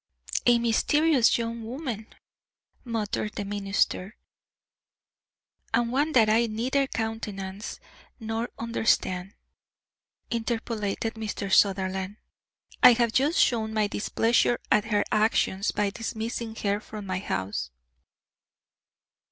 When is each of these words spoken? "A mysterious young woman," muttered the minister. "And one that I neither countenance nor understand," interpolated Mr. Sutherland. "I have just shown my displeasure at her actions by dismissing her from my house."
"A 0.47 0.57
mysterious 0.57 1.37
young 1.37 1.63
woman," 1.63 2.07
muttered 2.83 3.33
the 3.35 3.45
minister. 3.45 4.15
"And 5.75 5.91
one 5.91 6.13
that 6.13 6.27
I 6.27 6.47
neither 6.47 6.87
countenance 6.87 7.79
nor 8.19 8.49
understand," 8.57 9.35
interpolated 10.31 11.13
Mr. 11.13 11.53
Sutherland. 11.53 12.17
"I 12.81 12.93
have 12.93 13.11
just 13.13 13.37
shown 13.37 13.75
my 13.75 13.85
displeasure 13.85 14.57
at 14.71 14.85
her 14.85 15.03
actions 15.11 15.69
by 15.69 15.91
dismissing 15.91 16.55
her 16.55 16.79
from 16.79 17.05
my 17.05 17.19
house." 17.19 17.69